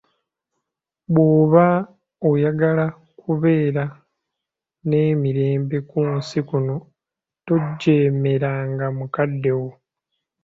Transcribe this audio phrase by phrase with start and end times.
[1.13, 1.65] Bw'oba
[2.29, 3.83] oyagala okubeera
[4.89, 6.75] n'emirembe ku nsi kuno,
[7.45, 9.69] tojeemeranga mukaddewo.